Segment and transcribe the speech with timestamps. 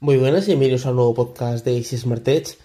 [0.00, 2.56] Muy buenas y bienvenidos a un nuevo podcast de Easy Smart Edge.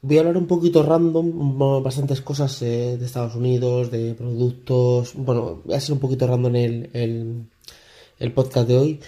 [0.00, 5.12] Voy a hablar un poquito random, bastantes cosas eh, de Estados Unidos, de productos.
[5.14, 7.44] Bueno, voy a ser un poquito random el, el,
[8.18, 9.00] el podcast de hoy.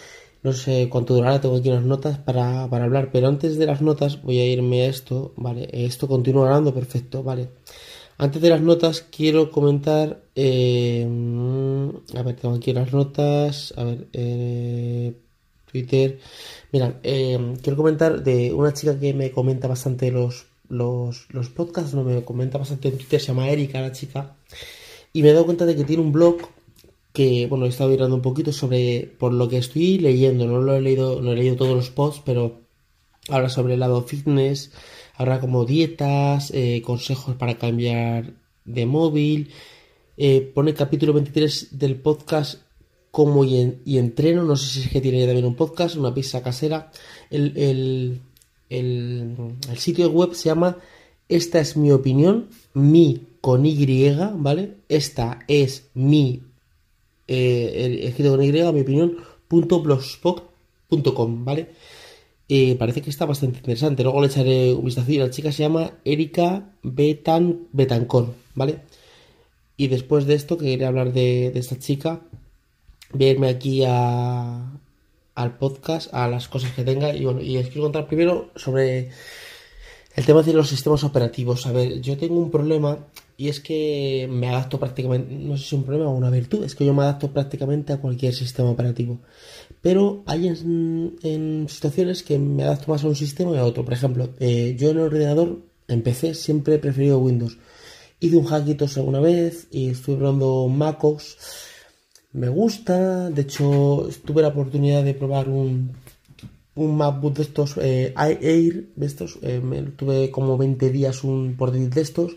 [0.42, 3.80] No sé cuánto durará, tengo aquí unas notas para, para, hablar, pero antes de las
[3.80, 5.66] notas voy a irme a esto, ¿vale?
[5.72, 7.48] Esto continúa hablando, perfecto, ¿vale?
[8.18, 11.08] Antes de las notas quiero comentar, eh,
[12.14, 15.14] a ver, tengo aquí las notas, a ver, eh,
[15.72, 16.20] Twitter.
[16.70, 21.94] Mira, eh, quiero comentar de una chica que me comenta bastante los, los, los podcasts,
[21.94, 24.36] no me comenta bastante en Twitter, se llama Erika, la chica,
[25.12, 26.36] y me he dado cuenta de que tiene un blog
[27.12, 30.74] que, bueno, he estado mirando un poquito sobre, por lo que estoy leyendo, no lo
[30.74, 32.60] he leído, no he leído todos los posts, pero
[33.28, 34.72] habla sobre el lado fitness,
[35.14, 38.32] habla como dietas, eh, consejos para cambiar
[38.64, 39.50] de móvil,
[40.16, 42.62] eh, pone capítulo 23 del podcast
[43.12, 46.90] como y, entreno, no sé si es que tiene también un podcast, una pizza casera.
[47.30, 48.20] El, el,
[48.70, 50.78] el, sitio web se llama
[51.28, 54.76] Esta es mi opinión, mi con Y, ¿vale?
[54.88, 56.40] Esta es mi,
[57.28, 61.68] eh, escrito con Y, mi opinión, punto blogspot.com, ¿vale?
[62.48, 64.04] Eh, parece que está bastante interesante.
[64.04, 65.10] Luego le echaré un vistazo.
[65.12, 67.68] La chica se llama Erika Betan,
[68.54, 68.78] ¿vale?
[69.76, 72.22] Y después de esto, que quería hablar de, de esta chica,
[73.12, 74.72] verme aquí a,
[75.34, 77.14] al podcast, a las cosas que tenga.
[77.14, 79.10] Y bueno, y os quiero contar primero sobre
[80.14, 81.66] el tema de los sistemas operativos.
[81.66, 82.98] A ver, yo tengo un problema
[83.36, 86.64] y es que me adapto prácticamente, no sé si es un problema o una virtud,
[86.64, 89.20] es que yo me adapto prácticamente a cualquier sistema operativo.
[89.80, 93.84] Pero hay en, situaciones que me adapto más a un sistema y a otro.
[93.84, 97.58] Por ejemplo, eh, yo en el ordenador, empecé siempre he preferido Windows.
[98.20, 101.36] Hice un hackitos alguna vez y estuve probando MacOS
[102.32, 103.30] me gusta.
[103.30, 105.92] De hecho, tuve la oportunidad de probar un,
[106.74, 109.38] un MacBook de estos, eh, Air, de estos.
[109.42, 109.60] Eh,
[109.96, 112.36] tuve como 20 días un portátil de estos.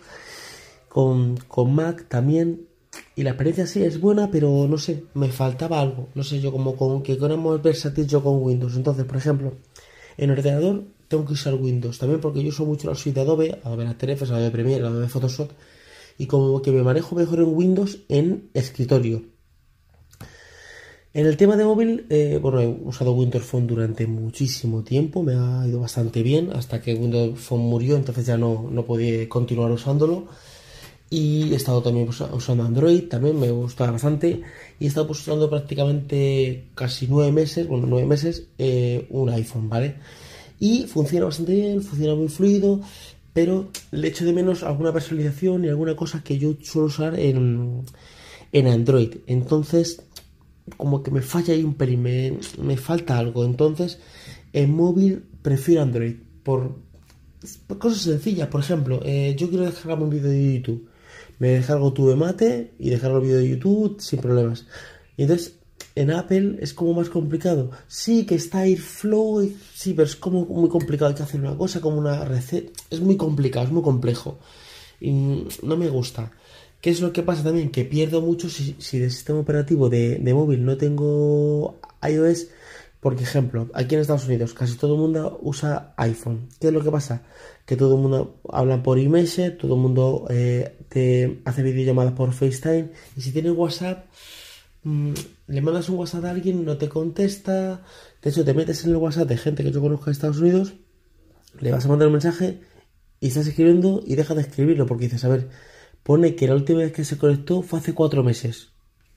[0.89, 2.67] Con, con Mac también.
[3.15, 6.09] Y la experiencia sí es buena, pero no sé, me faltaba algo.
[6.15, 8.75] No sé, yo como con que queremos versátil yo con Windows.
[8.75, 9.53] Entonces, por ejemplo,
[10.17, 11.97] en ordenador tengo que usar Windows.
[11.97, 15.09] También porque yo uso mucho la suite de Adobe, Adobe After Effects, Adobe Premiere, Adobe
[15.09, 15.51] Photoshop.
[16.17, 19.34] Y como que me manejo mejor en Windows en escritorio.
[21.15, 25.33] En el tema de móvil, eh, bueno, he usado Windows Phone durante muchísimo tiempo, me
[25.33, 29.71] ha ido bastante bien hasta que Windows Phone murió, entonces ya no, no podía continuar
[29.71, 30.25] usándolo.
[31.09, 34.41] Y he estado también pues, usando Android, también me gusta bastante.
[34.77, 39.69] Y he estado pues, usando prácticamente casi nueve meses, bueno, nueve meses, eh, un iPhone,
[39.69, 39.95] ¿vale?
[40.59, 42.81] Y funciona bastante bien, funciona muy fluido,
[43.31, 47.83] pero le echo de menos alguna personalización y alguna cosa que yo suelo usar en,
[48.51, 49.15] en Android.
[49.27, 50.01] Entonces,
[50.77, 53.45] como que me falla ahí un pelín, me, falta algo.
[53.45, 53.99] Entonces,
[54.53, 56.77] en móvil prefiero Android por,
[57.77, 58.47] cosas sencillas.
[58.47, 60.89] Por ejemplo, eh, yo quiero descargarme un vídeo de YouTube.
[61.39, 64.65] Me descargo tu mate y descargo el vídeo de YouTube sin problemas.
[65.17, 65.55] Y entonces,
[65.95, 67.71] en Apple es como más complicado.
[67.87, 71.09] Sí, que está Airflow, sí, pero es como muy complicado.
[71.09, 72.71] Hay que hacer una cosa como una receta.
[72.89, 74.39] Es muy complicado, es muy complejo.
[74.99, 75.11] Y
[75.63, 76.31] no me gusta.
[76.85, 77.71] ¿Qué es lo que pasa también?
[77.71, 82.49] Que pierdo mucho si, si sistema operativo de, móvil no tengo iOS.
[82.99, 86.47] Por ejemplo, aquí en Estados Unidos casi todo el mundo usa iPhone.
[86.59, 87.23] ¿Qué es lo que pasa?
[87.65, 92.31] Que todo el mundo habla por iMessage, todo el mundo eh, te hace videollamadas por
[92.33, 92.91] FaceTime.
[93.17, 94.05] Y si tienes WhatsApp,
[94.83, 95.13] mm,
[95.47, 97.83] le mandas un WhatsApp a alguien, no te contesta.
[98.21, 100.75] De hecho, te metes en el WhatsApp de gente que yo conozco en Estados Unidos,
[101.59, 102.61] le vas a mandar un mensaje
[103.19, 105.49] y estás escribiendo y deja de escribirlo porque dices, a ver,
[106.05, 108.69] pone que la última vez que se conectó fue hace cuatro meses.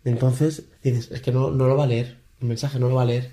[0.04, 3.03] Entonces dices, es que no, no lo va a leer, el mensaje no lo va
[3.03, 3.31] a leer.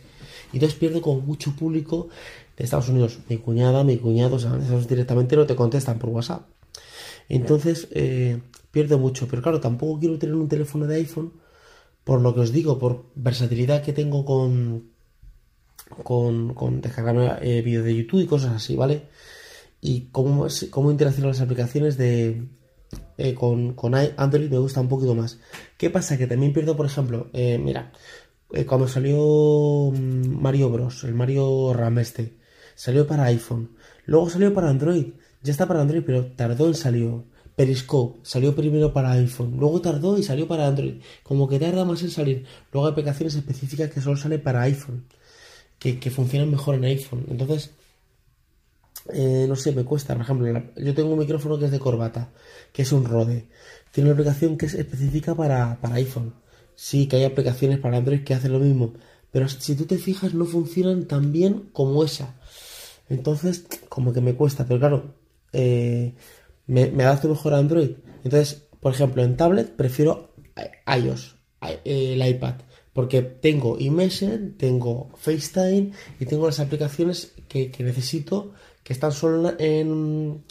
[0.51, 2.09] Y entonces pierdo con mucho público
[2.57, 3.19] de Estados Unidos.
[3.29, 4.57] Mi cuñada, mi cuñado, o sea,
[4.89, 6.49] directamente no te contestan por WhatsApp.
[7.29, 9.25] Entonces eh, pierdo mucho.
[9.29, 11.31] Pero claro, tampoco quiero tener un teléfono de iPhone
[12.03, 14.89] por lo que os digo, por versatilidad que tengo con,
[16.03, 19.03] con, con descargarme eh, vídeos de YouTube y cosas así, ¿vale?
[19.79, 22.43] Y cómo, cómo interaccionan las aplicaciones de,
[23.17, 25.39] eh, con, con, Android me gusta un poquito más.
[25.77, 26.17] ¿Qué pasa?
[26.17, 27.91] Que también pierdo, por ejemplo, eh, mira,
[28.51, 32.37] eh, cuando salió mm, Mario Bros, el Mario Ram este,
[32.75, 33.71] salió para iPhone,
[34.05, 37.09] luego salió para Android, ya está para Android, pero tardó en salir.
[37.55, 40.95] Periscope salió primero para iPhone, luego tardó y salió para Android.
[41.23, 42.45] Como que tarda más en salir.
[42.73, 45.05] Luego hay aplicaciones específicas que solo salen para iPhone,
[45.79, 47.25] que, que funcionan mejor en iPhone.
[47.29, 47.71] Entonces,
[49.13, 50.13] eh, no sé, me cuesta.
[50.13, 52.31] Por ejemplo, yo tengo un micrófono que es de corbata,
[52.71, 53.47] que es un Rode.
[53.91, 56.33] Tiene una aplicación que es específica para, iPhone.
[56.75, 58.93] Sí, que hay aplicaciones para Android que hacen lo mismo.
[59.31, 62.35] Pero si tú te fijas, no funcionan tan bien como esa.
[63.09, 65.15] Entonces, como que me cuesta, pero claro,
[65.53, 66.13] eh,
[66.67, 67.91] me, me adapto mejor a Android.
[68.23, 70.35] Entonces, por ejemplo, en tablet prefiero
[70.87, 71.35] iOS,
[71.83, 72.55] el iPad,
[72.93, 77.33] porque tengo iMessage, tengo FaceTime y tengo las aplicaciones
[77.71, 78.53] que, necesito
[78.83, 80.43] que están solo en,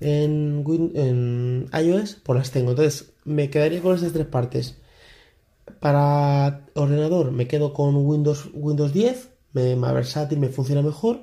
[0.00, 2.70] en, en, iOS, pues las tengo.
[2.70, 4.76] Entonces, me quedaría con esas tres partes.
[5.80, 11.20] Para ordenador me quedo con Windows, Windows 10, me, más versátil, me funciona mejor.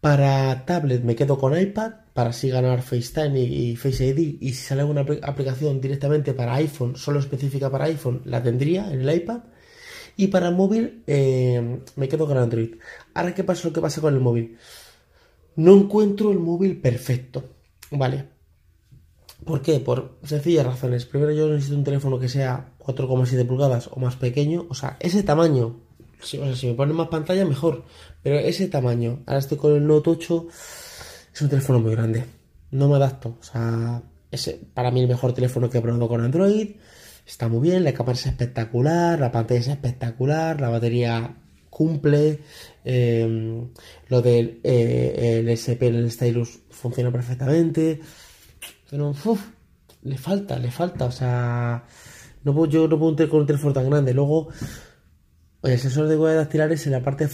[0.00, 4.36] Para tablet me quedo con iPad para así ganar FaceTime y, Face ID.
[4.40, 9.00] Y si sale alguna aplicación directamente para iPhone, solo específica para iPhone, la tendría en
[9.00, 9.40] el iPad.
[10.16, 12.76] Y para móvil eh, me quedo con Android.
[13.14, 14.56] Ahora, ¿qué pasa lo que pasa con el móvil?
[15.56, 17.44] No encuentro el móvil perfecto.
[17.90, 18.28] Vale.
[19.44, 19.80] ¿Por qué?
[19.80, 21.04] Por sencillas razones.
[21.04, 24.66] Primero, yo necesito un teléfono que sea 4,7 pulgadas o más pequeño.
[24.68, 25.80] O sea, ese tamaño
[26.24, 27.84] si, si me ponen más pantalla, mejor.
[28.22, 30.46] Pero ese tamaño, ahora estoy con el Note 8,
[31.34, 32.24] es un teléfono muy grande.
[32.70, 33.36] No me adapto.
[33.40, 34.02] O sea,
[34.72, 36.70] para mí el mejor teléfono que he probado con Android.
[37.26, 41.36] Está muy bien, la cámara es espectacular, la pantalla es espectacular, la batería
[41.70, 42.40] cumple.
[42.84, 43.68] Em,
[44.08, 48.00] lo del eh, el SP en el stylus funciona perfectamente.
[48.90, 49.12] Pero
[50.02, 51.06] le falta, le falta.
[51.06, 51.84] O sea,
[52.44, 54.14] no puedo, yo no puedo con un teléfono tan grande.
[54.14, 54.48] Luego,
[55.62, 57.28] el sensor de huellas dactilares en la parte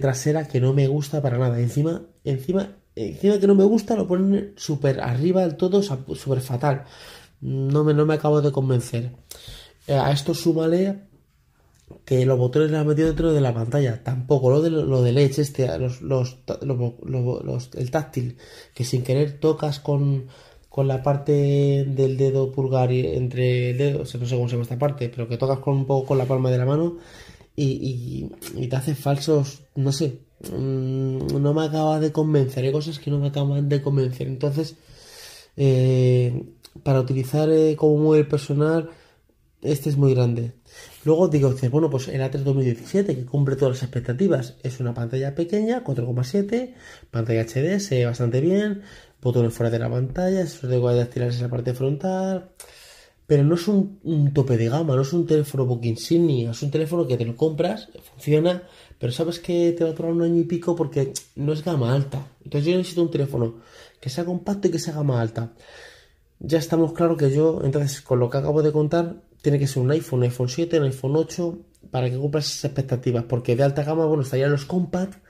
[0.00, 1.58] trasera que no me gusta para nada.
[1.60, 6.84] Encima, encima, encima que no me gusta lo ponen súper arriba del todo, súper fatal.
[7.42, 9.12] No me, no me acabo de convencer.
[9.86, 11.02] Eh, a esto súmale
[12.04, 14.02] que los botones los han metido dentro de la pantalla.
[14.02, 16.38] Tampoco lo de lo de Edge, este, los, los,
[17.74, 18.38] el táctil,
[18.74, 20.28] que sin querer tocas con,
[20.68, 24.62] con la parte del dedo pulgar y entre el dedo, no sé cómo se llama
[24.62, 26.98] esta parte, pero que tocas con un poco con la palma de la mano
[27.54, 28.30] y,
[28.68, 33.18] te hace falsos, no sé, mm, no me acaba de convencer, hay cosas que no
[33.18, 34.26] me acaban de convencer.
[34.26, 34.76] Entonces,
[35.56, 36.42] eh,
[36.82, 38.90] para utilizar eh, como mueble personal,
[39.62, 40.52] este es muy grande.
[41.04, 45.34] Luego digo, bueno, pues el A3 2017, que cumple todas las expectativas, es una pantalla
[45.34, 46.74] pequeña, 4,7,
[47.10, 48.82] pantalla HD, se ve bastante bien,
[49.20, 52.50] botones fuera de la pantalla, eso de dactilares en la parte frontal,
[53.26, 56.70] pero no es un, tope de gama, no es un teléfono book insignia, es un
[56.70, 58.64] teléfono que te lo compras, funciona,
[58.98, 61.94] pero sabes que te va a durar un año y pico porque no es gama
[61.94, 62.26] alta.
[62.44, 63.54] Entonces yo necesito un teléfono
[64.00, 65.52] que sea compacto y que sea gama alta.
[66.44, 69.82] Ya estamos claros que yo, entonces con lo que acabo de contar, tiene que ser
[69.82, 71.58] un iPhone, un iPhone 7, un iPhone 8,
[71.92, 75.22] para que cumpla esas expectativas, porque de alta gama, bueno, estarían los compact,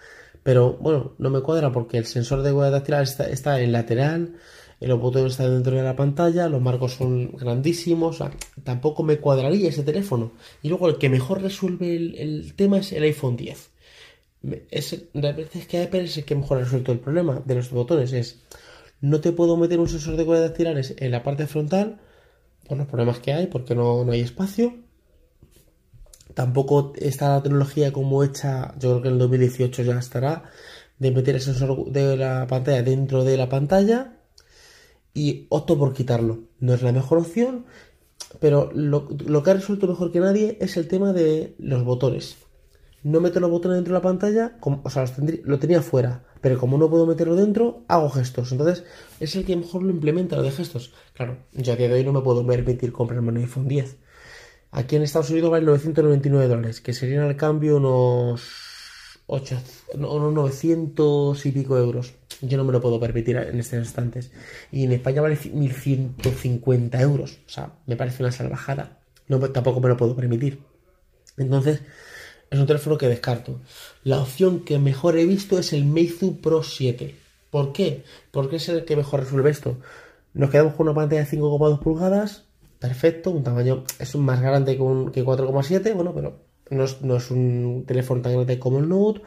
[0.43, 4.37] pero bueno, no me cuadra porque el sensor de huella dactilar está, está en lateral,
[4.81, 8.19] los botones están dentro de la pantalla, los marcos son grandísimos,
[8.65, 10.33] tampoco me cuadraría ese teléfono.
[10.63, 13.71] Y luego el que mejor resuelve el, tema es el iPhone 10.
[14.71, 17.55] Es, la verdad es que Apple es el que mejor ha resuelto el problema de
[17.55, 18.13] los botones.
[18.13, 18.41] Es,
[19.03, 22.01] no te puedo meter un sensor de huella dactilares en la parte frontal,
[22.67, 24.75] por los problemas que hay, porque no, no hay espacio.
[26.35, 30.45] Tampoco está la tecnología como hecha, yo creo que en el 2018 ya estará,
[30.99, 34.19] de meter el sensor de la pantalla dentro de la pantalla
[35.13, 36.45] y opto por quitarlo.
[36.61, 37.67] No es la mejor opción,
[38.41, 39.09] pero lo,
[39.43, 42.37] que ha resuelto mejor que nadie es el tema de los botones.
[43.03, 45.05] No meto los botones dentro de la pantalla, o sea,
[45.45, 48.53] lo tenía fuera, pero como no puedo meterlo dentro, hago gestos.
[48.53, 48.85] Entonces,
[49.21, 50.93] es el que mejor lo implementa, lo de gestos.
[51.15, 53.97] Claro, yo a día de hoy no me puedo permitir comprarme un iPhone 10.
[54.73, 59.57] Aquí en Estados Unidos vale 999 dólares, que serían al cambio unos 8,
[59.95, 62.15] unos 900 y pico euros.
[62.41, 64.33] Yo no me lo puedo permitir en estos instantes.
[64.73, 67.39] Y en España vale 1.150 euros.
[67.47, 68.99] O sea, me parece una salvajada.
[69.29, 70.59] No, tampoco me lo puedo permitir.
[71.37, 71.83] Entonces,
[72.53, 73.61] es un teléfono que descarto.
[74.05, 77.15] La opción que mejor he visto es el Meizu Pro 7.
[77.51, 78.05] ¿Por qué?
[78.31, 79.79] Porque es el que mejor resuelve esto.
[80.35, 82.45] Nos quedamos con una pantalla de 5,2 pulgadas.
[82.79, 85.95] Perfecto, un tamaño es más grande que, que 4,7.
[85.95, 86.41] Bueno, pero
[86.71, 89.23] no es, un teléfono tan grande como el Note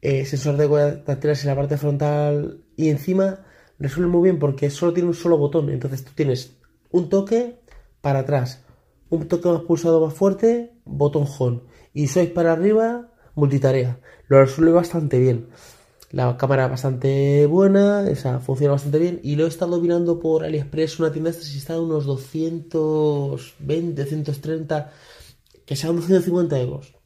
[0.00, 0.68] eh, sensor de
[1.04, 3.44] dactilares en la parte frontal y encima
[3.78, 5.68] resuelve muy bien porque solo tiene un solo botón.
[5.68, 6.56] Entonces tú tienes
[6.90, 7.60] un toque
[8.00, 8.64] para atrás,
[9.10, 11.60] un toque más pulsado más fuerte, botón home.
[11.96, 13.98] Y sois para arriba, multitarea.
[14.28, 15.48] Lo resuelve bastante bien.
[16.10, 19.18] La cámara bastante buena, esa funciona bastante bien.
[19.22, 24.92] Y lo he estado mirando por AliExpress, una tienda si está a unos 220, 230,
[25.64, 26.96] que sean 250 euros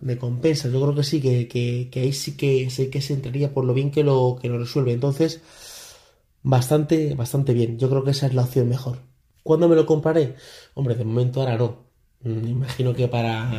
[0.00, 0.68] me compensa.
[0.68, 3.90] Yo creo que sí, que, ahí sí que, sé que se entraría por lo bien
[3.90, 4.92] que lo, que lo resuelve.
[4.92, 5.40] Entonces,
[6.42, 7.78] bastante, bastante bien.
[7.78, 8.98] Yo creo que esa es la opción mejor.
[9.42, 10.36] ¿Cuándo me lo compraré?
[10.74, 11.81] Hombre, de momento ahora no.
[12.24, 13.50] Me imagino que para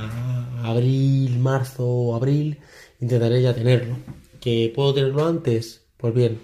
[0.63, 2.60] abril, marzo o abril
[3.01, 3.98] intentaré ya tenerlo.
[4.39, 5.86] ¿Que puedo tenerlo antes?
[5.98, 6.39] Pues bien,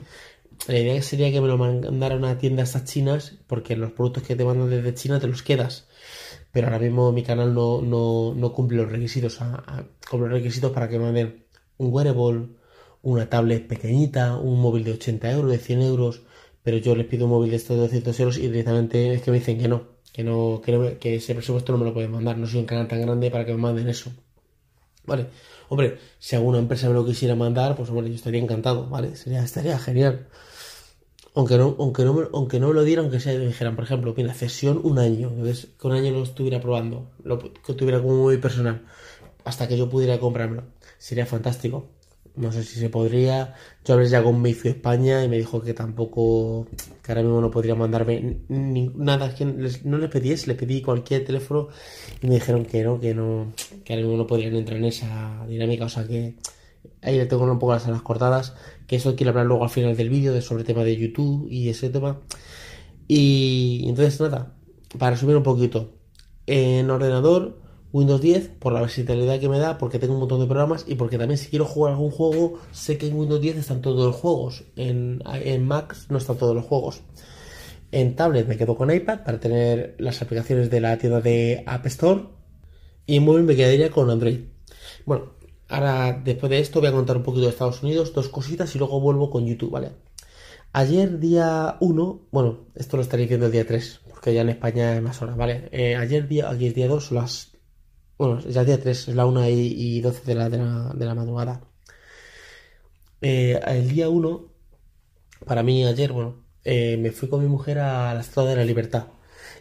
[0.67, 4.23] la idea sería que me lo mandara a una tienda estas chinas, porque los productos
[4.23, 5.87] que te mandan desde China te los quedas.
[6.51, 10.89] Pero ahora mismo mi canal no, no, no cumple los requisitos, a, los requisitos para
[10.89, 11.45] que me manden
[11.77, 12.49] un wearable,
[13.01, 16.23] una tablet pequeñita, un móvil de 80 euros, de 100 euros,
[16.63, 19.31] pero yo les pido un móvil de estos de 200 euros y directamente es que
[19.31, 22.37] me dicen que no, que no, que, que ese presupuesto no me lo pueden mandar,
[22.37, 24.11] no soy un canal tan grande para que me manden eso.
[25.05, 25.27] Vale,
[25.69, 29.15] hombre, si alguna empresa me lo quisiera mandar, pues hombre, yo estaría encantado, ¿vale?
[29.15, 30.27] Sería, estaría genial.
[31.35, 34.13] Aunque no, aunque no, aunque no me lo dieran, aunque sea, me dijeran, por ejemplo,
[34.15, 38.37] mira, cesión un año, que un año lo estuviera probando, lo, que tuviera como muy
[38.37, 38.85] personal,
[39.45, 40.63] hasta que yo pudiera comprármelo,
[40.97, 41.87] sería fantástico.
[42.35, 43.55] No sé si se podría.
[43.85, 46.67] Yo hablé ya con Meizu España y me dijo que tampoco,
[47.03, 49.33] que ahora mismo no podría mandarme nada.
[49.35, 51.69] Que no les pedí les pedí cualquier teléfono
[52.21, 55.45] y me dijeron que no, que no, que ahora mismo no podrían entrar en esa
[55.47, 55.85] dinámica.
[55.85, 56.35] O sea que
[57.01, 58.55] ahí le tengo un poco las alas cortadas.
[58.87, 61.47] Que eso quiero hablar luego al final del vídeo de sobre el tema de YouTube
[61.49, 62.19] y ese tema.
[63.07, 64.55] Y entonces nada,
[64.97, 65.93] para resumir un poquito.
[66.45, 70.45] En ordenador Windows 10 por la versatilidad que me da, porque tengo un montón de
[70.45, 73.81] programas y porque también si quiero jugar algún juego, sé que en Windows 10 están
[73.81, 74.63] todos los juegos.
[74.75, 77.01] En, en Mac no están todos los juegos.
[77.91, 81.85] En tablet me quedo con iPad para tener las aplicaciones de la tienda de App
[81.87, 82.25] Store.
[83.07, 84.41] Y en móvil me quedaría con Android.
[85.05, 85.31] Bueno,
[85.67, 88.77] ahora después de esto voy a contar un poquito de Estados Unidos, dos cositas y
[88.77, 89.91] luego vuelvo con YouTube, ¿vale?
[90.71, 94.95] Ayer día 1, bueno, esto lo estaréis viendo el día 3, porque ya en España
[94.95, 95.67] es más horas, ¿vale?
[95.71, 97.48] Eh, ayer día, aquí es día 2, las
[98.19, 101.61] bueno, ya día 3, es la 1 y, 12 de la, de la, madrugada.
[103.21, 104.45] Eh, el día 1,
[105.45, 108.65] para mí ayer, bueno, eh, me fui con mi mujer a la Estatua de la
[108.65, 109.07] Libertad.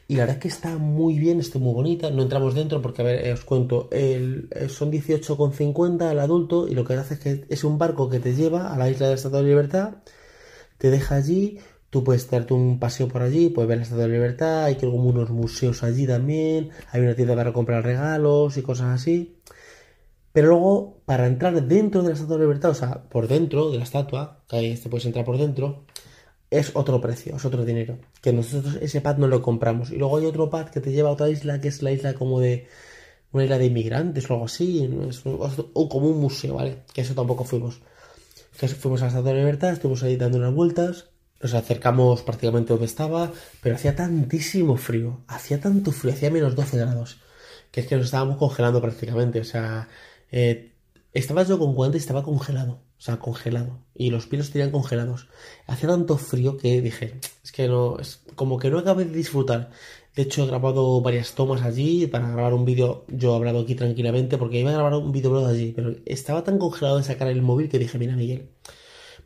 [0.09, 2.11] Y la verdad es que está muy bien, está muy bonita.
[2.11, 6.75] No entramos dentro porque, a ver, eh, os cuento, el, son 18,50 el adulto y
[6.75, 9.13] lo que hace es que es un barco que te lleva a la isla de
[9.13, 9.95] la Estatua de la Libertad,
[10.79, 14.09] te deja allí, Tú puedes darte un paseo por allí, puedes ver el Estado de
[14.09, 19.01] Libertad, hay como unos museos allí también, hay una tienda para comprar regalos y cosas
[19.01, 19.39] así.
[20.33, 23.85] Pero luego, para entrar dentro del Estatua de Libertad, o sea, por dentro de la
[23.85, 25.85] estatua, que ahí te puedes entrar por dentro,
[26.51, 27.99] es otro precio, es otro dinero.
[28.23, 29.91] Que nosotros ese pad no lo compramos.
[29.91, 32.15] Y luego hay otro pad que te lleva a otra isla, que es la isla
[32.15, 32.69] como de
[33.33, 36.85] una isla de inmigrantes o algo así, es como un museo, ¿vale?
[36.95, 37.81] Que eso tampoco fuimos.
[38.59, 42.73] Que fuimos a la Estatua de Libertad, estuvimos ahí dando unas vueltas, nos acercamos prácticamente
[42.73, 47.19] donde estaba, pero hacía tantísimo frío, hacía tanto frío, hacía menos 12 grados,
[47.71, 49.41] que es que nos estábamos congelando prácticamente.
[49.41, 49.89] O sea,
[50.33, 50.73] eh,
[51.13, 55.29] estaba yo con guantes y estaba congelado, o sea, congelado, y los pies estarían congelados.
[55.67, 59.71] Hacía tanto frío que dije, es que no, es como que no acabé de disfrutar.
[60.17, 63.05] De hecho, he grabado varias tomas allí para grabar un vídeo.
[63.09, 66.59] Yo he hablado aquí tranquilamente porque iba a grabar un vídeo allí, pero estaba tan
[66.59, 68.49] congelado de sacar el móvil que dije, mira, Miguel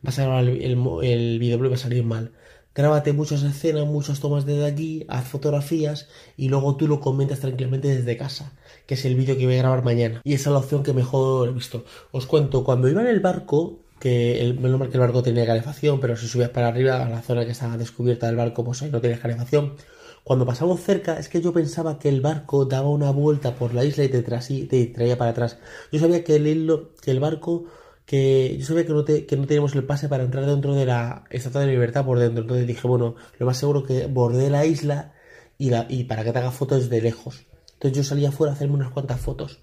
[0.03, 2.31] vas a grabar el, el, videoblog y va a salir mal.
[2.75, 6.07] Grábate muchas escenas, muchas tomas desde aquí, haz fotografías
[6.37, 8.53] y luego tú lo comentas tranquilamente desde casa,
[8.87, 10.21] que es el vídeo que voy a grabar mañana.
[10.23, 11.85] Y esa es la opción que mejor he visto.
[12.11, 15.99] Os cuento, cuando iba en el barco, que el, menos que el barco tenía calefacción,
[15.99, 18.89] pero si subías para arriba a la zona que estaba descubierta del barco, pues ahí
[18.89, 19.75] no tenía calefacción.
[20.23, 23.83] Cuando pasamos cerca, es que yo pensaba que el barco daba una vuelta por la
[23.85, 25.59] isla y te, te traía para atrás.
[25.91, 27.65] Yo sabía que el, que el barco
[28.05, 31.23] que yo sabía que no, que no teníamos el pase para entrar dentro de la
[31.29, 32.41] Estatua de Libertad por dentro.
[32.41, 35.13] Entonces dije, bueno, lo más seguro que bordé la isla
[35.57, 37.45] y, la, y para que te haga fotos de lejos.
[37.73, 39.59] Entonces yo salí afuera a hacerme unas cuantas fotos.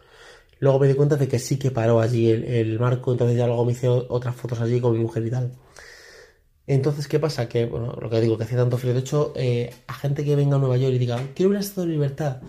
[0.59, 3.65] Luego me di cuenta de que sí que paró allí el, marco, entonces ya luego
[3.65, 5.53] me hice otras fotos allí con mi mujer y tal.
[6.67, 7.49] Entonces, ¿qué pasa?
[7.49, 8.93] Que, bueno, lo que digo, que hacía tanto frío.
[8.93, 11.61] De hecho, eh, a gente que venga a Nueva York y diga, quiero ir a
[11.61, 12.43] Estatua de Libertad,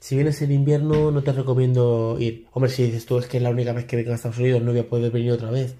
[0.00, 2.46] si vienes en invierno, no te recomiendo ir.
[2.52, 4.62] Hombre, si dices tú es que es la única vez que vengo a Estados Unidos,
[4.62, 5.74] no voy a poder venir otra vez.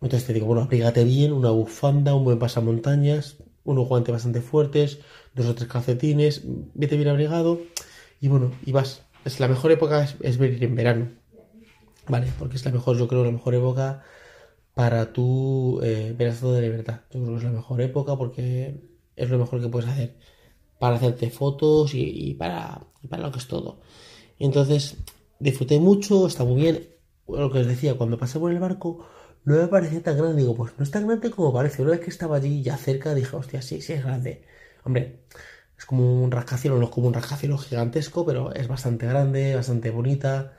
[0.00, 5.00] Entonces te digo, bueno, abrígate bien, una bufanda, un buen pasamontañas, unos guantes bastante fuertes,
[5.34, 6.42] dos o tres calcetines,
[6.74, 7.60] vete bien abrigado
[8.20, 9.02] y bueno, y vas.
[9.24, 11.10] Es la mejor época es, venir en verano,
[12.08, 12.28] ¿vale?
[12.38, 14.02] Porque es la mejor, yo creo, la mejor época
[14.74, 17.00] para tú eh, ver estado de libertad.
[17.12, 18.80] Yo creo que es la mejor época porque
[19.14, 20.16] es lo mejor que puedes hacer
[20.82, 23.78] para hacerte fotos y, para, para lo que es todo.
[24.40, 24.96] Entonces,
[25.38, 26.88] disfruté mucho, está muy bien.
[27.28, 29.06] Lo que os decía, cuando pasé por el barco,
[29.44, 30.42] no me parecía tan grande.
[30.42, 31.82] Digo, pues no es tan grande como parece.
[31.82, 34.42] Una vez que estaba allí ya cerca, dije, hostia, sí, sí es grande.
[34.82, 35.20] Hombre,
[35.78, 39.90] es como un rascacielos, no es como un rascacielos gigantesco, pero es bastante grande, bastante
[39.90, 40.56] bonita.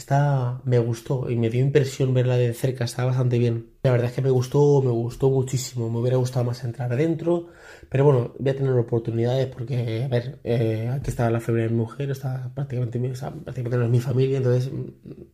[0.00, 3.66] Está, me gustó y me dio impresión verla de cerca, está bastante bien.
[3.82, 7.48] La verdad es que me gustó, me gustó muchísimo, me hubiera gustado más entrar adentro,
[7.90, 11.74] pero bueno, voy a tener oportunidades porque, a ver, eh, aquí está la febrera de
[11.74, 14.72] mi mujer, está prácticamente, o sea, prácticamente no es mi familia, entonces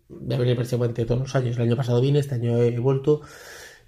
[0.09, 1.57] voy a venir prácticamente todos los años.
[1.57, 3.21] El año pasado vine, este año he vuelto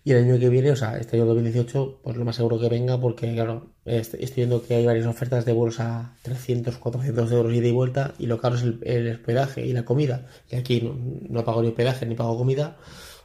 [0.08, 2.70] y el año que viene, o sea, este año 2018, pues lo más seguro que
[2.70, 7.52] venga porque, claro, estoy viendo que hay varias ofertas de vuelos a 300, 400 euros
[7.52, 10.24] ida y vuelta y lo caro es el, hospedaje y la comida.
[10.50, 10.96] Y aquí no,
[11.28, 12.78] no, pago ni hospedaje ni pago comida.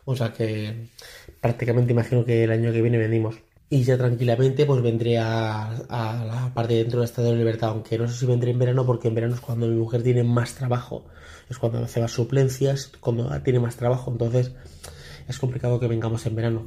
[0.04, 0.90] O sea que
[1.40, 3.36] prácticamente imagino que el año que viene venimos.
[3.70, 7.98] Y ya tranquilamente pues vendré a, a la parte dentro del estado de libertad, aunque
[7.98, 10.56] no sé si vendré en verano porque en verano es cuando mi mujer tiene más
[10.56, 11.06] trabajo.
[11.50, 14.12] Es cuando hace las suplencias, cuando tiene más trabajo.
[14.12, 14.52] Entonces
[15.28, 16.66] es complicado que vengamos en verano.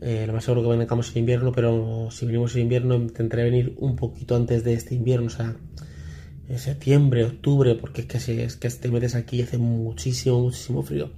[0.00, 3.74] Eh, lo más seguro que vengamos en invierno, pero si venimos en invierno intentaré venir
[3.78, 5.56] un poquito antes de este invierno, o sea,
[6.48, 10.40] en septiembre, octubre, porque es que, si, es que te metes aquí y hace muchísimo,
[10.40, 11.10] muchísimo frío.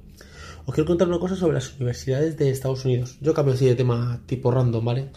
[0.67, 3.19] Os quiero contar una cosa sobre las universidades de Estados Unidos.
[3.21, 5.11] Yo cambio así de tema tipo random, ¿vale?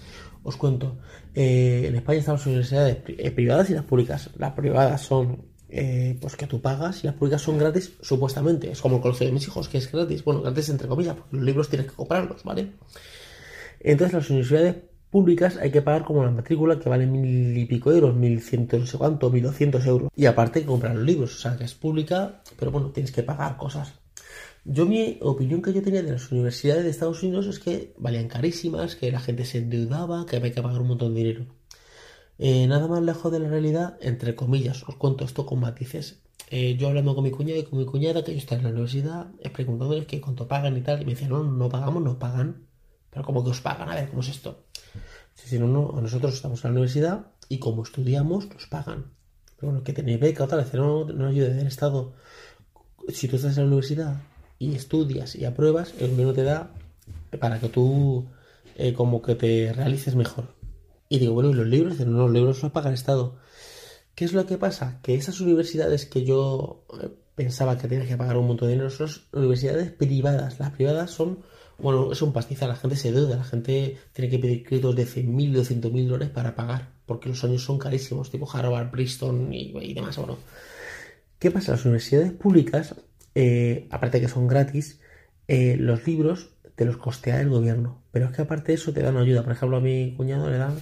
[0.44, 0.98] Os cuento.
[1.34, 4.30] Eh, en España están las universidades eh, privadas y las públicas.
[4.38, 8.72] Las privadas son eh, pues que tú pagas y las públicas son gratis, supuestamente.
[8.72, 10.24] Es como el colegio de mis hijos, que es gratis.
[10.24, 12.72] Bueno, gratis entre comillas, porque los libros tienes que comprarlos, ¿vale?
[13.80, 14.76] Entonces, las universidades
[15.10, 18.78] públicas hay que pagar como la matrícula que vale mil y pico euros, mil ciento
[18.78, 20.10] no sé cuánto, mil doscientos euros.
[20.16, 23.12] Y aparte hay que comprar los libros, o sea que es pública, pero bueno, tienes
[23.12, 23.94] que pagar cosas.
[24.66, 28.28] Yo mi opinión que yo tenía de las universidades de Estados Unidos es que valían
[28.28, 31.59] carísimas, que la gente se endeudaba, que había que pagar un montón de dinero.
[32.40, 36.22] Eh, nada más lejos de la realidad, entre comillas, os cuento esto con matices.
[36.50, 38.72] Eh, yo hablando con mi cuñada y con mi cuñada, que yo estaba en la
[38.72, 42.66] universidad, preguntándoles que cuánto pagan y tal, y me decían, no, no pagamos, no pagan.
[43.12, 44.64] Pero como que os pagan, a ver, ¿cómo es esto?
[45.36, 49.12] Si no, no, nosotros estamos en la universidad y como estudiamos, nos pagan.
[49.58, 52.14] Pero bueno, que tenéis beca, otra vez, no, no ayuda del Estado.
[53.10, 54.22] Si tú estás en la universidad
[54.60, 56.72] y estudias y apruebas, el gobierno te da
[57.40, 58.28] para que tú
[58.76, 60.59] eh, como que te realices mejor.
[61.10, 62.00] Y digo, bueno, ¿y los libros?
[62.00, 63.38] No, los libros los paga el Estado.
[64.14, 65.00] ¿Qué es lo que pasa?
[65.02, 68.92] Que esas universidades que yo eh, pensaba que tenías que pagar un montón de dinero
[68.92, 70.60] son universidades privadas.
[70.60, 71.40] Las privadas son,
[71.80, 75.08] bueno, es un pastizal, la gente se deuda, la gente tiene que pedir créditos de
[75.08, 80.16] 100.000, 200.000 dólares para pagar, porque los años son carísimos, tipo Harvard, Princeton y, demás,
[80.18, 80.38] bueno.
[81.40, 81.72] ¿Qué pasa?
[81.72, 82.96] Las universidades públicas,
[83.34, 85.00] eh, aparte que son gratis,
[85.48, 88.04] eh, los libros te los costea el gobierno.
[88.12, 89.44] Pero es que aparte de eso te dan ayuda.
[89.44, 90.78] Por ejemplo, a mi cuñado le dan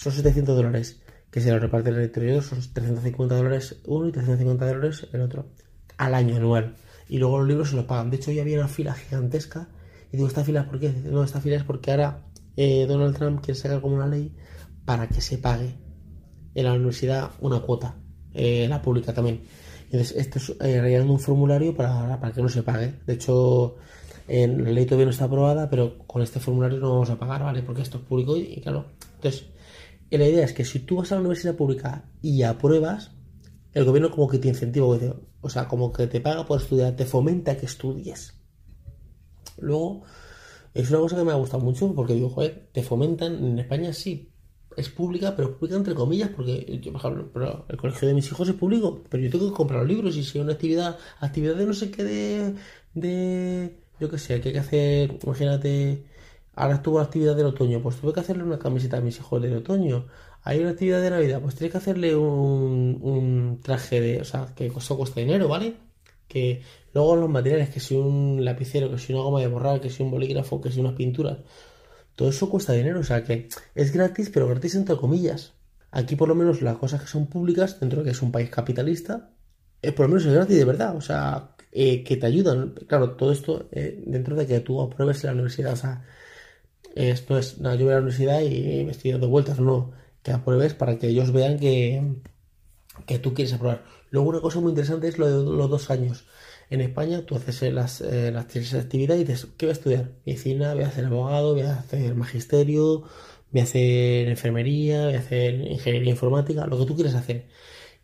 [0.00, 0.98] son 700 dólares,
[1.30, 5.50] que se lo reparte el interior, son 350 dólares uno y 350 dólares el otro,
[5.98, 6.74] al año anual.
[7.06, 8.08] Y luego los libros se los pagan.
[8.08, 9.68] De hecho, ya había una fila gigantesca.
[10.10, 10.90] Y digo, ¿esta fila por qué?
[11.04, 12.24] No, esta fila es porque ahora
[12.56, 14.34] eh, Donald Trump quiere sacar como una ley
[14.86, 15.76] para que se pague
[16.54, 17.96] en la universidad una cuota,
[18.32, 19.42] eh, la pública también.
[19.84, 22.94] Entonces, esto es eh, rellenando un formulario para, para que no se pague.
[23.04, 23.76] De hecho,
[24.28, 27.42] en la ley todavía no está aprobada, pero con este formulario no vamos a pagar,
[27.42, 27.60] ¿vale?
[27.62, 28.86] Porque esto es público y claro.
[29.16, 29.44] Entonces,
[30.10, 33.12] y la idea es que si tú vas a la universidad pública y apruebas,
[33.72, 34.86] el gobierno como que te incentiva,
[35.40, 38.34] o sea, como que te paga por estudiar, te fomenta que estudies.
[39.58, 40.02] Luego,
[40.74, 43.92] es una cosa que me ha gustado mucho porque digo, joder, te fomentan, en España
[43.92, 44.32] sí,
[44.76, 48.48] es pública, pero pública entre comillas, porque yo, por ejemplo, el colegio de mis hijos
[48.48, 51.54] es público, pero yo tengo que comprar los libros y si hay una actividad, actividad
[51.54, 52.54] de no sé qué de,
[52.94, 56.04] de yo qué sé, que hay que hacer, imagínate,
[56.54, 59.56] Ahora estuvo actividad del otoño, pues tuve que hacerle una camiseta a mis hijos del
[59.56, 60.06] otoño.
[60.42, 64.68] Hay una actividad de Navidad, pues tienes que hacerle un, traje de, o sea, que
[64.68, 65.76] costó cuesta dinero, ¿vale?
[66.28, 66.62] Que
[66.94, 70.02] luego los materiales, que si un lapicero, que si una goma de borrar, que si
[70.02, 71.38] un bolígrafo, que si unas pinturas,
[72.16, 75.54] todo eso cuesta dinero, o sea que es gratis, pero gratis entre comillas.
[75.90, 78.50] Aquí por lo menos las cosas que son públicas, dentro de que es un país
[78.50, 79.30] capitalista,
[79.82, 82.74] es por lo menos es gratis de verdad, o sea, eh, que te ayudan.
[82.86, 86.04] Claro, todo esto eh, dentro de que tú apruebes en la universidad, o sea,
[86.94, 90.32] esto es, nada, yo voy a la universidad y me estoy dando vueltas, no, que
[90.32, 92.02] apruebes para que ellos vean que,
[93.06, 93.84] que tú quieres aprobar.
[94.10, 96.26] Luego una cosa muy interesante es lo de los dos años.
[96.68, 99.72] En España tú haces eh, las, eh, las tienes actividad y dices, ¿qué voy a
[99.72, 100.10] estudiar?
[100.24, 103.02] Medicina, voy a hacer abogado, voy a hacer magisterio,
[103.50, 107.46] voy a hacer enfermería, voy a hacer ingeniería informática, lo que tú quieres hacer.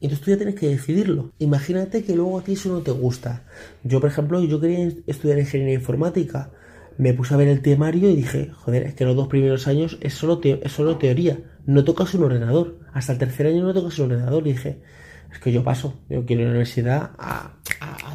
[0.01, 1.33] Y entonces tú ya tienes que decidirlo.
[1.39, 3.47] Imagínate que luego a ti eso no te gusta.
[3.83, 6.53] Yo, por ejemplo, yo quería estudiar ingeniería informática
[6.99, 9.99] me puse a ver el temario y dije, joder, es que los dos primeros años
[10.01, 12.79] es solo, es solo teoría, no tocas un ordenador.
[12.93, 14.47] Hasta el tercer año no tocas un ordenador.
[14.47, 14.81] Y dije,
[15.33, 17.57] es que yo paso, yo quiero ir a la universidad a,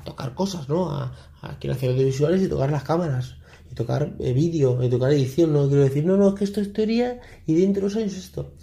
[0.03, 0.89] tocar cosas, ¿no?
[0.89, 1.13] A,
[1.59, 3.35] quiero hacer audiovisuales y tocar las cámaras,
[3.71, 5.53] y tocar eh, vídeo, y tocar edición.
[5.53, 8.17] No quiero decir, no, no, es que esto es teoría y dentro de los años
[8.17, 8.53] esto.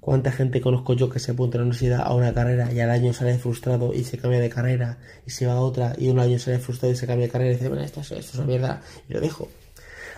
[0.00, 2.90] ¿Cuánta gente conozco yo que se apunta a la universidad a una carrera y al
[2.90, 6.20] año sale frustrado y se cambia de carrera y se va a otra y un
[6.20, 8.82] año sale frustrado y se cambia de carrera y dice, bueno, esto es una mierda
[9.08, 9.48] y lo dejo?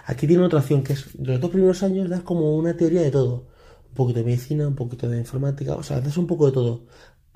[0.09, 3.11] Aquí tiene otra opción que es, los dos primeros años das como una teoría de
[3.11, 3.49] todo.
[3.91, 6.87] Un poquito de medicina, un poquito de informática, o sea, das un poco de todo.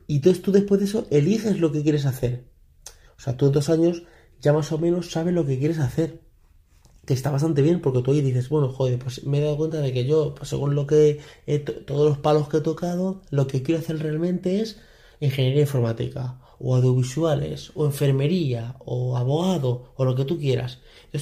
[0.06, 2.46] Y entonces tú después de eso eliges lo que quieres hacer.
[3.18, 4.04] O sea, tú en dos años
[4.40, 6.22] ya más o menos sabes lo que quieres hacer
[7.04, 9.78] que está bastante bien porque tú ahí dices, bueno, joder, pues me he dado cuenta
[9.80, 13.46] de que yo, pues según lo que he todos los palos que he tocado, lo
[13.48, 14.80] que quiero hacer realmente es
[15.20, 20.78] ingeniería informática o audiovisuales o enfermería o abogado o lo que tú quieras.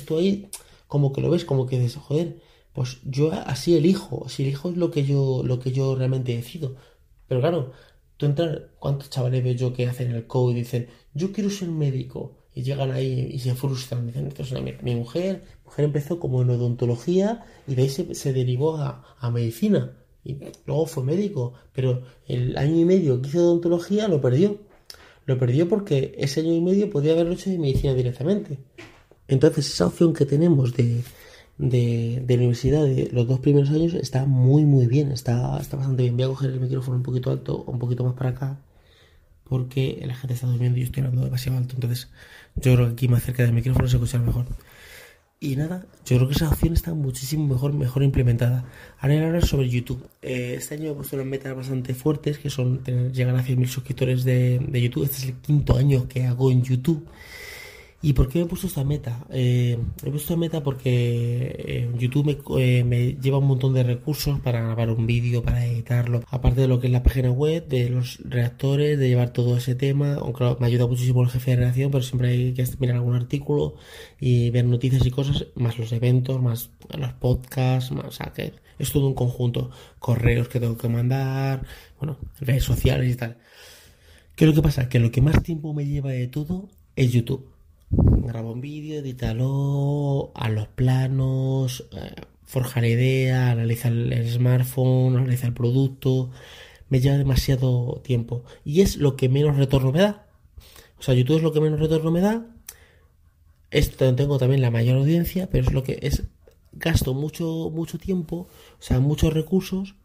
[0.06, 0.48] Tú ahí
[0.90, 2.40] como que lo ves, como que dices, joder,
[2.74, 6.76] pues yo así elijo, así elijo es lo que yo lo que yo realmente decido.
[7.28, 7.72] Pero claro,
[8.18, 11.68] tú entras, ¿cuántos chavales veo yo que hacen el code y dicen, yo quiero ser
[11.68, 12.36] médico?
[12.54, 14.06] y llegan ahí y se frustran.
[14.06, 18.32] Dicen, esto es una Mi mujer, mujer empezó como en odontología y de ahí se,
[18.32, 19.96] derivó a, medicina.
[20.24, 24.58] Y luego fue médico, pero el año y medio que hizo odontología lo perdió.
[25.26, 28.58] Lo perdió porque ese año y medio podía haberlo hecho de medicina directamente.
[29.30, 31.02] Entonces esa opción que tenemos de,
[31.56, 36.02] de, de, universidad de los dos primeros años está muy muy bien, está, está bastante
[36.02, 36.16] bien.
[36.16, 38.58] Voy a coger el micrófono un poquito alto, un poquito más para acá
[39.50, 41.74] porque la gente está durmiendo y yo estoy hablando demasiado alto.
[41.74, 42.08] Entonces,
[42.54, 44.46] yo creo que aquí más cerca del micrófono se escucha mejor.
[45.40, 48.64] Y nada, yo creo que esa opción está muchísimo mejor, mejor implementada.
[49.00, 50.06] Ahora voy a hablar sobre YouTube.
[50.22, 53.66] Eh, este año he puesto unas metas bastante fuertes, que son tener, llegar a 100.000
[53.66, 55.04] suscriptores de, de YouTube.
[55.04, 57.04] Este es el quinto año que hago en YouTube.
[58.02, 59.26] ¿Y por qué me he puesto esta meta?
[59.28, 64.40] Eh, he puesto esta meta porque eh, YouTube eh, me, lleva un montón de recursos
[64.40, 67.90] para grabar un vídeo, para editarlo, aparte de lo que es la página web, de
[67.90, 71.90] los reactores, de llevar todo ese tema, aunque me ayuda muchísimo el jefe de redacción,
[71.90, 73.74] pero siempre hay que mirar algún artículo
[74.18, 78.54] y ver noticias y cosas, más los eventos, más los podcasts, más, o sea, que
[78.78, 81.66] es todo un conjunto, correos que tengo que mandar,
[81.98, 83.36] bueno, redes sociales y tal.
[84.36, 84.88] ¿Qué es lo que pasa?
[84.88, 87.59] Que lo que más tiempo me lleva de todo es YouTube
[87.90, 95.54] grabo un vídeo, edítalo a los planos, eh, forjar idea, analizar el smartphone, analizar el
[95.54, 96.30] producto.
[96.88, 98.44] Me lleva demasiado tiempo.
[98.64, 100.26] Y es lo que menos retorno me da.
[100.98, 102.46] O sea, YouTube es lo que menos retorno me da.
[103.70, 106.24] Esto tengo también la mayor audiencia, pero es lo que es.
[106.72, 108.36] Gasto mucho, mucho tiempo,
[108.78, 109.96] o sea, muchos recursos.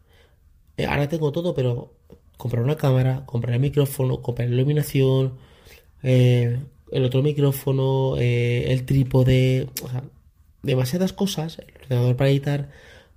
[0.76, 1.94] Eh, ahora tengo todo, pero
[2.36, 5.38] comprar una cámara, comprar el micrófono, comprar iluminación,
[6.02, 10.04] eh, el otro micrófono, eh, el trípode, o sea,
[10.62, 12.70] demasiadas cosas, el ordenador para editar,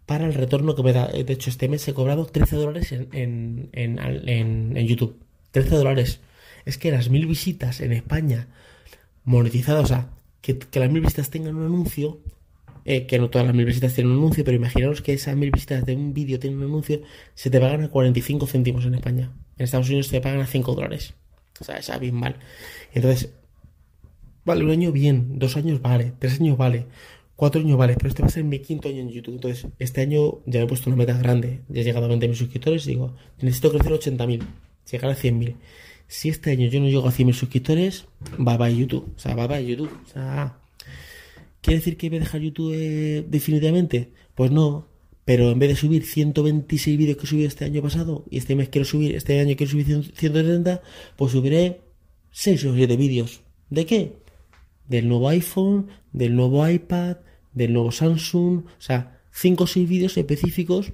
[0.06, 1.08] para el retorno que me da.
[1.08, 5.18] De hecho, este mes he cobrado 13 dólares en, en, YouTube.
[5.52, 6.20] 13 dólares.
[6.66, 8.48] Es que las mil visitas en España
[9.24, 10.10] monetizadas, o sea,
[10.42, 12.20] que, las mil visitas tengan un anuncio,
[12.86, 15.52] eh, que no todas las mil visitas tienen un anuncio, pero imaginaos que esas mil
[15.52, 17.02] visitas de un vídeo tienen un anuncio,
[17.36, 19.32] se te pagan a 45 céntimos en España.
[19.58, 21.14] En Estados Unidos te pagan a 5 dólares.
[21.60, 22.38] O sea, es abismal.
[22.94, 23.30] Entonces,
[24.50, 26.88] Vale, un año bien, dos años vale, tres años vale,
[27.36, 29.36] cuatro años vale, pero este va a ser mi quinto año en YouTube.
[29.36, 32.34] Entonces, este año ya me he puesto una meta grande, ya he llegado a 20.000
[32.34, 34.42] suscriptores, digo, necesito crecer a 80.000,
[34.92, 35.56] llegar a 100.000.
[36.08, 38.06] Si este año yo no llego a 100.000 suscriptores,
[38.40, 39.92] va bye YouTube, o sea, va bye YouTube.
[40.04, 40.58] O sea,
[41.62, 44.10] ¿quiere decir que voy a dejar YouTube eh, definitivamente?
[44.34, 44.88] Pues no,
[45.26, 48.56] pero en vez de subir 126 vídeos que he subido este año pasado y este
[48.56, 50.82] mes quiero subir, este año quiero subir 170,
[51.18, 51.82] pues subiré
[52.32, 53.42] 6 o 7 vídeos.
[53.70, 54.14] ¿De qué?
[54.90, 57.18] Del nuevo iPhone, del nuevo iPad,
[57.54, 60.92] del nuevo Samsung, o sea, 5 o 6 vídeos específicos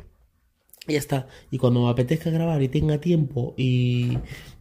[0.87, 1.27] y ya está.
[1.49, 4.19] Y cuando me apetezca grabar y tenga tiempo y,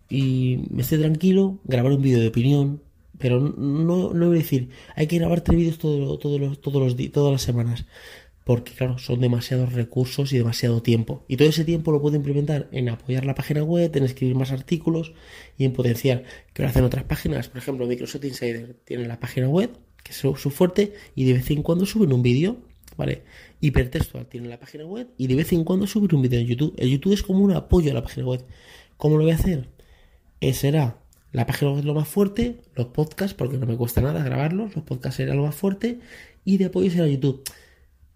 [0.09, 2.83] y me esté tranquilo, grabar un vídeo de opinión.
[3.19, 6.83] Pero no, no voy a decir, hay que grabar tres vídeos todos, todos, los, todos
[6.83, 7.87] los, todas las semanas
[8.45, 11.25] porque claro, son demasiados recursos y demasiado tiempo.
[11.29, 14.53] Y todo ese tiempo lo puedo implementar en apoyar la página web, en escribir más
[14.53, 15.15] artículos
[15.57, 17.49] y en potenciar que lo hacen otras páginas.
[17.49, 19.71] Por ejemplo, Microsoft Insider tiene la página web,
[20.03, 22.59] que es su, fuerte, y de vez en cuando suben un vídeo,
[22.99, 23.23] ¿vale?
[23.61, 26.75] Hipertextual tiene la página web y de vez en cuando suben un vídeo en YouTube.
[26.77, 28.45] El YouTube es como un apoyo a la página web.
[28.99, 29.71] ¿Cómo lo voy a hacer?
[30.43, 30.99] Eh, será
[31.33, 34.85] la página web lo más fuerte, los podcasts, porque no me cuesta nada grabarlos, los
[34.85, 36.01] podcasts será lo más fuerte,
[36.45, 37.43] y de apoyo será YouTube.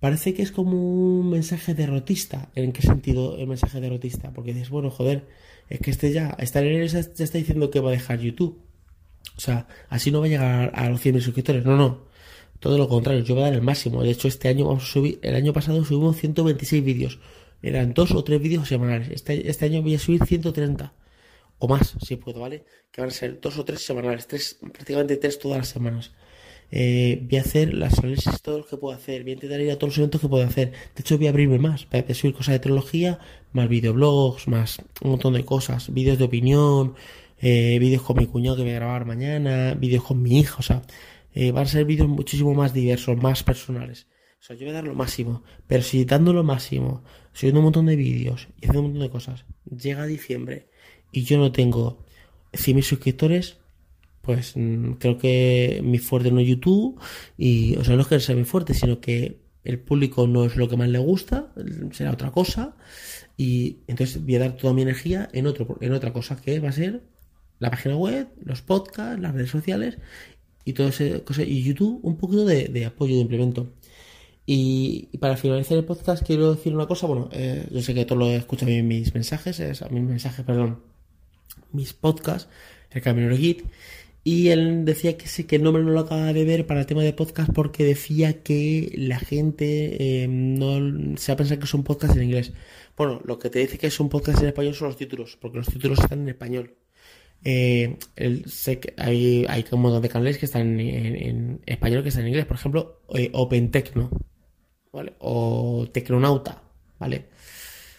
[0.01, 0.73] Parece que es como
[1.21, 2.51] un mensaje derrotista.
[2.55, 4.33] ¿En qué sentido el mensaje derrotista?
[4.33, 5.27] Porque dices, bueno, joder,
[5.69, 6.85] es que este ya, esta ya
[7.25, 8.61] está diciendo que va a dejar YouTube.
[9.37, 11.65] O sea, así no va a llegar a los 100.000 suscriptores.
[11.65, 12.07] No, no.
[12.61, 14.03] Todo lo contrario, yo voy a dar el máximo.
[14.03, 17.19] De hecho, este año vamos a subir, el año pasado subimos 126 vídeos.
[17.63, 19.09] Eran dos o tres vídeos semanales.
[19.11, 20.93] Este, este año voy a subir 130
[21.59, 22.65] o más, si puedo, ¿vale?
[22.91, 26.13] Que van a ser dos o tres semanales, tres, prácticamente tres todas las semanas.
[26.71, 29.71] Eh, voy a hacer las análisis todo lo que puedo hacer, voy a intentar ir
[29.71, 30.71] a todos los eventos que puedo hacer.
[30.71, 33.19] De hecho, voy a abrirme más, voy a subir cosas de tecnología,
[33.53, 36.95] más videoblogs, más un montón de cosas, vídeos de opinión,
[37.41, 40.63] eh, vídeos con mi cuñado que voy a grabar mañana, vídeos con mi hija, o
[40.63, 40.83] sea,
[41.35, 44.07] eh, van a ser vídeos muchísimo más diversos, más personales.
[44.41, 47.03] O sea, yo voy a dar lo máximo, pero si dando lo máximo,
[47.33, 50.69] subiendo un montón de vídeos y haciendo un montón de cosas, llega diciembre
[51.13, 52.05] y yo no tengo
[52.53, 53.59] 100.000 suscriptores,
[54.29, 57.01] pues mm, creo que mi fuerte no es YouTube
[57.39, 60.55] y, o sea, no es que sea mi fuerte, sino que el público no es
[60.55, 61.51] lo que más le gusta,
[61.93, 62.77] será otra cosa
[63.39, 66.69] y entonces voy a dar toda mi energía en, otro, en otra cosa que va
[66.69, 67.05] a ser
[67.59, 69.97] la página web, los podcasts, las redes sociales
[70.67, 73.73] y todo ese cosa y YouTube un poquito de, apoyo de implemento.
[74.45, 78.19] Y, para finalizar el podcast quiero decir una cosa, bueno, eh, yo sé que todo
[78.19, 80.81] lo escuchan mis mensajes, es, mis mensajes, perdón,
[81.73, 82.51] mis podcasts,
[82.91, 83.65] el Camino Git,
[84.29, 86.87] y él decía que sí, que el nombre no lo acaba de ver para el
[86.87, 91.65] tema de podcast porque decía que la gente eh, no se va a pensar que
[91.65, 92.53] es un podcast en inglés.
[92.95, 95.57] Bueno, lo que te dice que es un podcast en español son los títulos, porque
[95.57, 96.77] los títulos están en español.
[97.43, 97.97] Eh,
[98.45, 102.29] sé que hay, hay un montón de canales que están en, español que están en
[102.29, 102.45] inglés.
[102.45, 104.11] Por ejemplo, eh, Open Techno,
[104.93, 105.15] ¿vale?
[105.21, 106.63] O Tecnonauta,
[106.99, 107.29] ¿vale?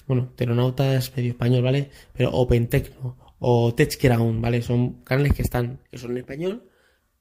[0.05, 1.89] Bueno, Tecnonauta es medio español, ¿vale?
[2.13, 4.62] Pero Open Techno o TechGround, ¿vale?
[4.62, 6.69] Son canales que están, que son en español,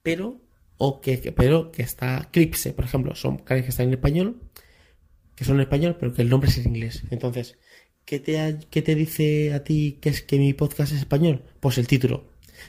[0.02, 0.40] pero,
[0.76, 4.40] o que, pero que está Clipse, por ejemplo, son canales que están en español,
[5.35, 7.04] que son en español, pero que el nombre es en inglés.
[7.11, 7.57] Entonces,
[8.04, 11.44] ¿qué te, qué te dice a ti que es que mi podcast es español?
[11.61, 12.24] Pues el título.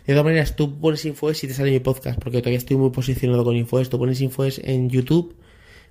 [0.05, 2.91] De todas maneras, tú pones Infoes y te sale mi podcast, porque todavía estoy muy
[2.91, 3.89] posicionado con Infoes.
[3.89, 5.35] Tú pones Infoes en YouTube.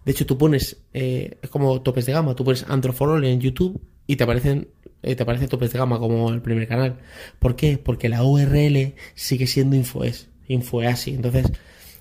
[0.04, 3.24] De hecho, tú pones, eh, es como topes de gama, tú pones Android for All
[3.24, 4.66] en YouTube y te aparecen
[5.02, 6.98] eh, te aparece topes de gama como el primer canal.
[7.38, 7.78] ¿Por qué?
[7.78, 11.14] Porque la URL sigue siendo Infoes, Infoeasi.
[11.14, 11.46] Entonces,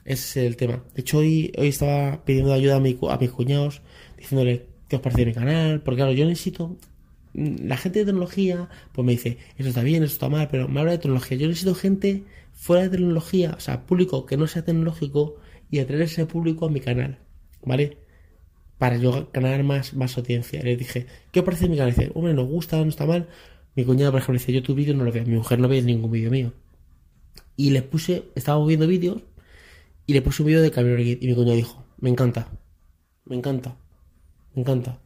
[0.05, 0.83] ese es el tema.
[0.95, 3.81] De hecho, hoy, hoy estaba pidiendo ayuda a, mi, a mis cuñados,
[4.17, 6.77] diciéndole qué os parece mi canal, porque claro, yo necesito.
[7.33, 10.67] Mm, la gente de tecnología, pues me dice, eso está bien, eso está mal, pero
[10.67, 11.37] me habla de tecnología.
[11.37, 15.35] Yo necesito gente fuera de tecnología, o sea, público que no sea tecnológico
[15.69, 17.19] y atraer ese público a mi canal,
[17.63, 17.97] ¿vale?
[18.77, 20.61] Para yo ganar más, más audiencia.
[20.63, 21.93] Le dije, ¿qué os parece mi canal?
[21.93, 23.27] dice, hombre, nos gusta, no está mal.
[23.75, 25.25] Mi cuñada, por ejemplo, dice, yo tu vídeo no lo veo.
[25.25, 26.53] Mi mujer no ve ningún vídeo mío.
[27.55, 29.23] Y le puse, estábamos viendo vídeos
[30.05, 32.51] y le puse un vídeo de Camino Y mi cuñada dijo, me encanta,
[33.25, 33.77] me encanta,
[34.53, 34.99] me encanta.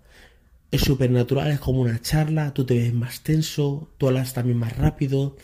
[0.69, 4.57] Es súper natural, es como una charla, tú te ves más tenso, tú hablas también
[4.57, 5.35] más rápido.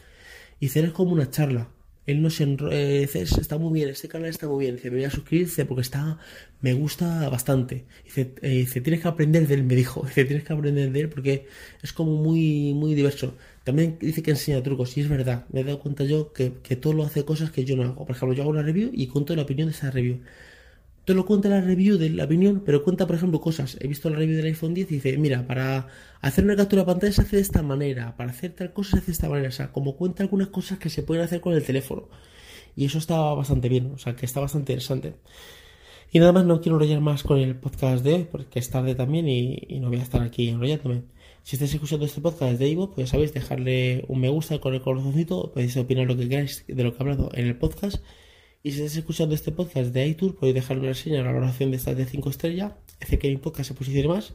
[0.60, 1.70] Y dice, es como una charla
[2.08, 4.98] él no se eh, dice, está muy bien, este canal está muy bien, dice, me
[4.98, 6.17] voy a suscribirse porque está,
[6.62, 7.86] me gusta bastante.
[8.06, 11.00] Dice, eh, dice, tienes que aprender de él, me dijo, dice, tienes que aprender de
[11.02, 11.48] él porque
[11.84, 13.36] es como muy, muy diverso.
[13.65, 16.78] También dice que enseña trucos, y es verdad, me he dado cuenta yo que, que
[16.78, 18.06] todo lo hace cosas que yo no hago.
[18.06, 20.22] Por ejemplo, yo hago una review y cuento la opinión de esa review
[21.08, 23.78] te lo cuenta la review de la opinión, pero cuenta, por ejemplo, cosas.
[23.80, 25.88] He visto la review del iPhone 10 y dice, mira, para
[26.20, 28.98] hacer una captura de pantalla se hace de esta manera, para hacer tal cosa se
[28.98, 29.48] hace de esta manera.
[29.48, 32.10] O sea, como cuenta algunas cosas que se pueden hacer con el teléfono.
[32.76, 35.15] Y eso está bastante bien, o sea, que está bastante interesante.
[36.12, 38.93] Y nada más, no quiero enrollar más con el podcast de hoy, porque es tarde
[38.93, 41.04] también y, no voy a estar aquí enrollándome.
[41.41, 44.74] Si estáis escuchando este podcast de Ivo, pues ya sabéis, dejarle un me gusta con
[44.74, 48.04] el corazoncito, podéis opinar lo que queráis de lo que he hablado en el podcast
[48.63, 51.78] y si estás escuchando este podcast de iTunes, podéis dejar una reseña, una valoración de
[51.78, 54.34] estas de 5 estrellas, hace que mi podcast se posicione más.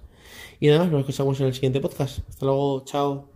[0.61, 2.21] Y nada más, nos escuchamos en el siguiente podcast.
[2.29, 3.32] Hasta luego, chao.